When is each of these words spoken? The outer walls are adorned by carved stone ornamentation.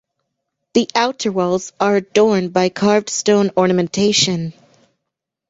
The 0.73 0.89
outer 0.95 1.31
walls 1.31 1.73
are 1.79 1.97
adorned 1.97 2.53
by 2.53 2.69
carved 2.69 3.07
stone 3.11 3.51
ornamentation. 3.55 4.51